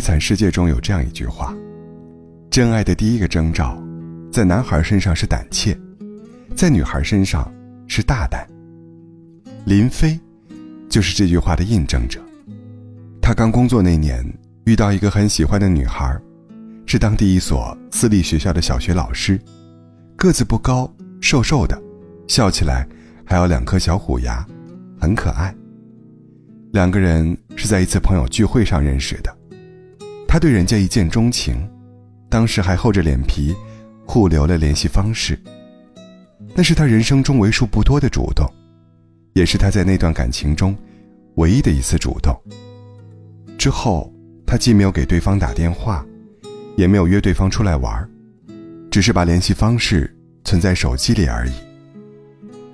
[0.00, 1.54] 悲惨世界》中有这样一句话
[2.50, 3.76] ：“真爱的第一个征兆，
[4.32, 5.78] 在男孩身上是胆怯，
[6.56, 7.52] 在女孩身上
[7.86, 8.48] 是大胆。”
[9.66, 10.18] 林飞，
[10.88, 12.18] 就是这句话的印证者。
[13.20, 14.24] 他刚工作那年，
[14.64, 16.18] 遇到一个很喜欢的女孩，
[16.86, 19.38] 是当地一所私立学校的小学老师，
[20.16, 20.90] 个子不高，
[21.20, 21.78] 瘦瘦的，
[22.26, 22.88] 笑起来
[23.22, 24.42] 还有两颗小虎牙，
[24.98, 25.54] 很可爱。
[26.72, 29.36] 两个人是在一次朋友聚会上认识的，
[30.32, 31.68] 他对人家一见钟情，
[32.28, 33.52] 当时还厚着脸皮
[34.06, 35.36] 互留了联系方式。
[36.54, 38.48] 那是他人生中为数不多的主动，
[39.32, 40.76] 也是他在那段感情中
[41.34, 42.32] 唯一的一次主动。
[43.58, 44.08] 之后，
[44.46, 46.06] 他既没有给对方打电话，
[46.76, 48.08] 也没有约对方出来玩，
[48.88, 51.52] 只是把联系方式存在手机里而已。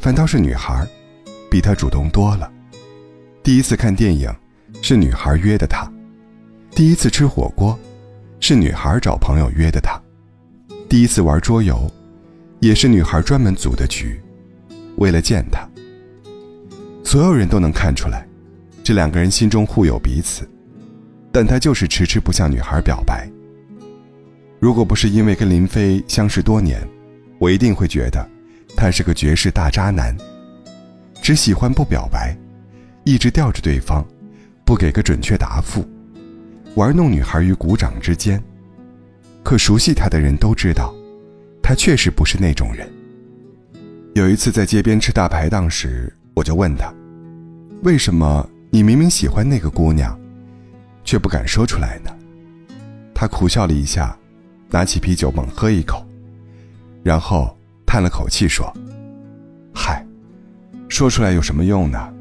[0.00, 0.84] 反倒是女孩，
[1.48, 2.50] 比他主动多了。
[3.44, 4.28] 第一次看电影，
[4.82, 5.88] 是女孩约的他；
[6.74, 7.78] 第一次吃火锅，
[8.40, 9.92] 是女孩找朋友约的他；
[10.88, 11.88] 第一次玩桌游，
[12.58, 14.20] 也是女孩专门组的局，
[14.96, 15.60] 为了见他。
[17.04, 18.26] 所有人都能看出来，
[18.82, 20.48] 这两个人心中互有彼此。
[21.30, 23.28] 但他就是迟迟不向女孩表白。
[24.58, 26.80] 如果不是因为跟林飞相识多年，
[27.38, 28.28] 我一定会觉得
[28.76, 30.16] 他是个绝世大渣男，
[31.22, 32.36] 只喜欢不表白，
[33.04, 34.04] 一直吊着对方，
[34.64, 35.84] 不给个准确答复，
[36.74, 38.42] 玩弄女孩于股掌之间。
[39.42, 40.94] 可熟悉他的人都知道，
[41.62, 42.90] 他确实不是那种人。
[44.14, 46.92] 有一次在街边吃大排档时，我就问他
[47.82, 50.18] ：“为什么你明明喜欢那个姑娘？”
[51.04, 52.10] 却不敢说出来呢。
[53.14, 54.16] 他苦笑了一下，
[54.70, 56.02] 拿起啤酒猛喝一口，
[57.02, 58.72] 然后叹了口气说
[59.74, 60.04] ：“嗨，
[60.88, 62.12] 说出来有什么用呢？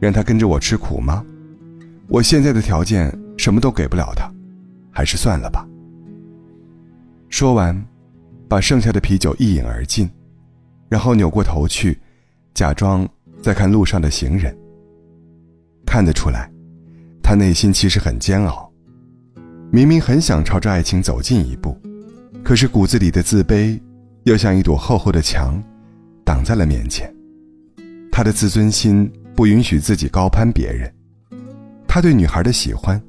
[0.00, 1.22] 让她跟着我吃苦吗？
[2.08, 4.30] 我现在的条件什么都给不了他，
[4.92, 5.66] 还是算了吧。”
[7.30, 7.74] 说完，
[8.46, 10.10] 把剩下的啤酒一饮而尽，
[10.90, 11.98] 然后扭过头去，
[12.52, 13.08] 假装
[13.40, 14.54] 在看路上的行人。
[15.86, 16.50] 看得出来。
[17.22, 18.70] 他内心其实很煎熬，
[19.70, 21.78] 明明很想朝着爱情走近一步，
[22.42, 23.80] 可是骨子里的自卑，
[24.24, 25.62] 又像一堵厚厚的墙，
[26.24, 27.08] 挡在了面前。
[28.10, 30.92] 他的自尊心不允许自己高攀别人，
[31.86, 33.00] 他对女孩的喜欢，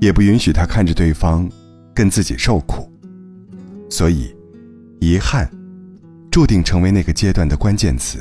[0.00, 1.48] 也不允许他看着对方
[1.94, 2.90] 跟自己受苦。
[3.88, 4.34] 所以，
[5.00, 5.50] 遗憾，
[6.30, 8.18] 注定成为那个阶段的关键词。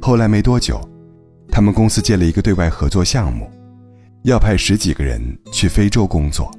[0.00, 0.80] 后来没多久。
[1.50, 3.48] 他们公司接了一个对外合作项目，
[4.24, 5.20] 要派十几个人
[5.52, 6.50] 去非洲工作。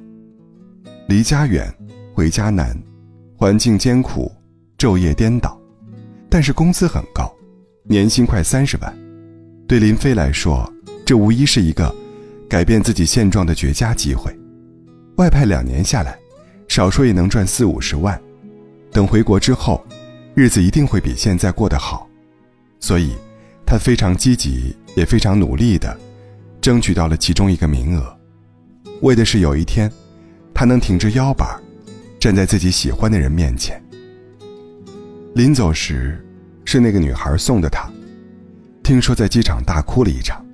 [1.06, 1.70] 离家远，
[2.14, 2.74] 回家难，
[3.36, 4.32] 环境艰苦，
[4.78, 5.60] 昼夜颠倒，
[6.30, 7.30] 但是工资很高，
[7.84, 8.98] 年薪快三十万。
[9.68, 10.66] 对林飞来说，
[11.04, 11.94] 这无疑是一个
[12.48, 14.30] 改变自己现状的绝佳机会。
[15.16, 16.18] 外派两年下来，
[16.68, 18.20] 少说也能赚四五十万。
[18.90, 19.84] 等回国之后，
[20.34, 22.08] 日子一定会比现在过得好。
[22.80, 23.12] 所以。
[23.68, 25.98] 他非常积极，也非常努力的，
[26.60, 28.16] 争取到了其中一个名额，
[29.02, 29.90] 为的是有一天，
[30.54, 31.60] 他能挺着腰板，
[32.20, 33.82] 站在自己喜欢的人面前。
[35.34, 36.24] 临走时，
[36.64, 37.90] 是那个女孩送的他，
[38.84, 40.46] 听说在机场大哭了一场。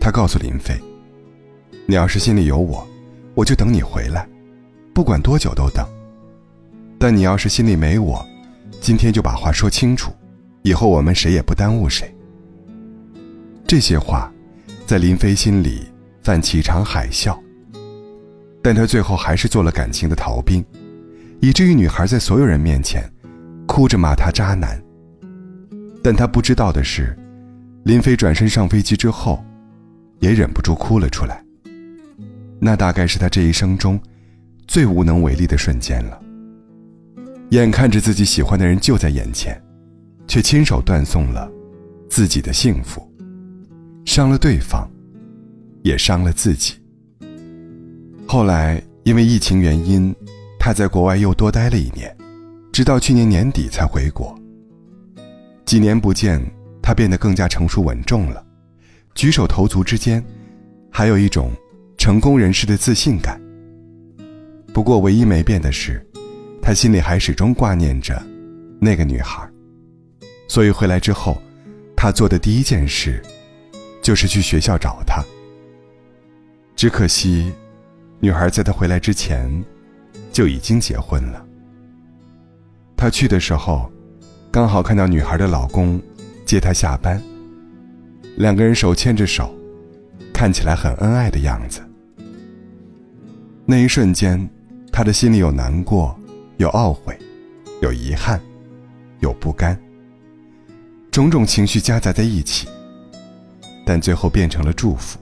[0.00, 0.74] 他告诉林飞
[1.90, 2.86] ：“你要是心里有我，
[3.34, 4.24] 我就等你回来，
[4.94, 5.84] 不管多久都等。
[7.00, 8.24] 但你要是心里没我，
[8.80, 10.12] 今天就把话说清楚，
[10.62, 12.14] 以后我们谁也不耽误谁。”
[13.66, 14.32] 这些话，
[14.86, 15.90] 在林飞心里
[16.22, 17.36] 泛起一场海啸。
[18.62, 20.64] 但他最后还是做了感情的逃兵，
[21.40, 23.02] 以至于女孩在所有人面前，
[23.66, 24.80] 哭着骂他渣男。
[26.04, 27.18] 但他不知道的是，
[27.82, 29.44] 林飞转身上飞机之后，
[30.20, 31.44] 也忍不住哭了出来。
[32.60, 33.98] 那大概是他这一生中，
[34.68, 36.20] 最无能为力的瞬间了。
[37.50, 39.60] 眼看着自己喜欢的人就在眼前，
[40.28, 41.50] 却亲手断送了
[42.08, 43.10] 自己的幸福。
[44.04, 44.88] 伤了对方，
[45.82, 46.74] 也伤了自己。
[48.26, 50.14] 后来因为疫情原因，
[50.58, 52.14] 他在国外又多待了一年，
[52.72, 54.38] 直到去年年底才回国。
[55.64, 56.40] 几年不见，
[56.82, 58.44] 他变得更加成熟稳重了，
[59.14, 60.24] 举手投足之间，
[60.90, 61.50] 还有一种
[62.00, 63.38] 成功人士的自信感。
[64.72, 66.02] 不过，唯一没变的是，
[66.62, 68.20] 他心里还始终挂念着
[68.80, 69.46] 那个女孩，
[70.48, 71.36] 所以回来之后，
[71.94, 73.22] 他做的第一件事。
[74.02, 75.22] 就是去学校找她。
[76.74, 77.52] 只可惜，
[78.18, 79.62] 女孩在他回来之前
[80.32, 81.44] 就已经结婚了。
[82.96, 83.92] 他去的时候，
[84.50, 86.00] 刚好看到女孩的老公
[86.46, 87.22] 接她下班，
[88.38, 89.54] 两个人手牵着手，
[90.32, 91.82] 看起来很恩爱的样子。
[93.70, 94.50] 那一瞬间，
[94.90, 96.18] 他的心里有难过，
[96.56, 97.16] 有懊悔，
[97.80, 98.40] 有遗憾，
[99.20, 99.80] 有不甘，
[101.12, 102.66] 种种情绪夹杂在一起，
[103.86, 105.20] 但最后变成了祝福。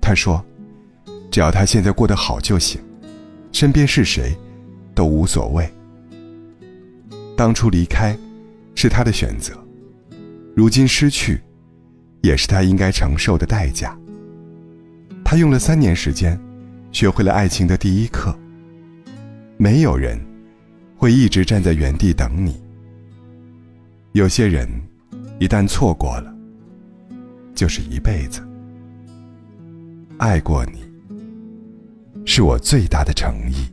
[0.00, 0.42] 他说
[1.30, 2.80] ：“只要他现在过得好就行，
[3.52, 4.34] 身边是谁，
[4.94, 5.70] 都无所谓。
[7.36, 8.16] 当初离开，
[8.74, 9.52] 是他的选择，
[10.56, 11.42] 如今失去，
[12.22, 13.94] 也是他应该承受的代价。
[15.22, 16.40] 他用了三年时间。”
[16.92, 18.36] 学会了爱情的第一课。
[19.56, 20.18] 没有人
[20.96, 22.60] 会一直站在原地等你。
[24.12, 24.68] 有些人
[25.38, 26.34] 一旦错过了，
[27.54, 28.40] 就是一辈子。
[30.18, 30.82] 爱过你，
[32.26, 33.66] 是我最大的诚意。